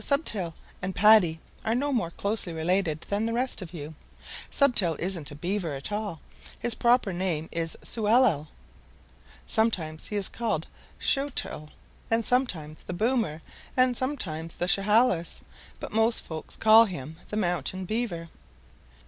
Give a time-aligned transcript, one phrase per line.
[0.00, 3.96] Stubtail and Paddy are no more closely related than the rest of you.
[4.48, 6.20] Stubtail isn't a Beaver at all.
[6.56, 8.46] His proper name is Sewellel.
[9.48, 10.68] Sometimes he is called
[11.00, 11.70] Showt'l
[12.12, 13.42] and sometimes the Boomer,
[13.76, 15.40] and sometimes the Chehalis,
[15.80, 18.28] but most folks call him the Mountain Beaver."